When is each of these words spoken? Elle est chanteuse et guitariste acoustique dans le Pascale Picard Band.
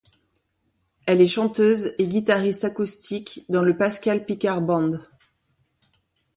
Elle 1.05 1.21
est 1.21 1.27
chanteuse 1.27 1.93
et 1.99 2.07
guitariste 2.07 2.63
acoustique 2.63 3.45
dans 3.49 3.61
le 3.61 3.77
Pascale 3.77 4.25
Picard 4.25 4.63
Band. 4.63 4.93